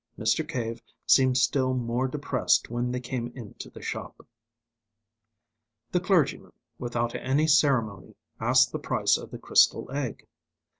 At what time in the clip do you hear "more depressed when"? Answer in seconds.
1.75-2.89